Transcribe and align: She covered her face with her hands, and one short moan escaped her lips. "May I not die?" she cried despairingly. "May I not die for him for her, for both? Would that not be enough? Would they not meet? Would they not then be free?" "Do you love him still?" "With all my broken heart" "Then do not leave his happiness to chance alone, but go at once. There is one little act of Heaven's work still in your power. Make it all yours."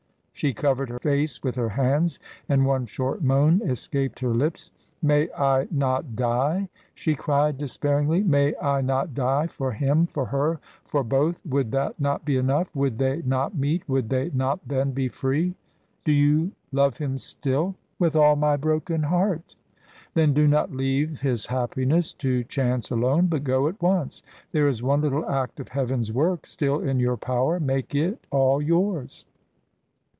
She 0.33 0.55
covered 0.55 0.89
her 0.89 0.97
face 0.97 1.43
with 1.43 1.53
her 1.53 1.69
hands, 1.69 2.17
and 2.49 2.65
one 2.65 2.87
short 2.87 3.21
moan 3.21 3.61
escaped 3.61 4.21
her 4.21 4.33
lips. 4.33 4.71
"May 4.99 5.29
I 5.33 5.67
not 5.69 6.15
die?" 6.15 6.67
she 6.95 7.13
cried 7.13 7.59
despairingly. 7.59 8.23
"May 8.23 8.55
I 8.59 8.81
not 8.81 9.13
die 9.13 9.45
for 9.45 9.71
him 9.71 10.07
for 10.07 10.25
her, 10.25 10.59
for 10.83 11.03
both? 11.03 11.39
Would 11.45 11.69
that 11.73 11.99
not 11.99 12.25
be 12.25 12.37
enough? 12.37 12.75
Would 12.75 12.97
they 12.97 13.21
not 13.21 13.53
meet? 13.53 13.87
Would 13.87 14.09
they 14.09 14.31
not 14.33 14.67
then 14.67 14.93
be 14.93 15.09
free?" 15.09 15.53
"Do 16.05 16.11
you 16.11 16.53
love 16.71 16.97
him 16.97 17.19
still?" 17.19 17.75
"With 17.99 18.15
all 18.15 18.35
my 18.35 18.55
broken 18.57 19.03
heart" 19.03 19.55
"Then 20.15 20.33
do 20.33 20.47
not 20.47 20.71
leave 20.71 21.19
his 21.19 21.45
happiness 21.45 22.13
to 22.13 22.43
chance 22.45 22.89
alone, 22.89 23.27
but 23.27 23.43
go 23.43 23.67
at 23.67 23.79
once. 23.79 24.23
There 24.53 24.67
is 24.67 24.81
one 24.81 25.01
little 25.01 25.29
act 25.29 25.59
of 25.59 25.67
Heaven's 25.67 26.11
work 26.11 26.47
still 26.47 26.79
in 26.79 26.99
your 26.99 27.17
power. 27.17 27.59
Make 27.59 27.93
it 27.93 28.17
all 28.31 28.59
yours." 28.59 29.27